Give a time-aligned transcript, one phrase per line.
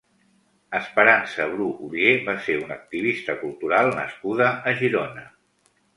[0.79, 5.29] Esperança Bru Oller va ser una activista cultural nascuda a Girona.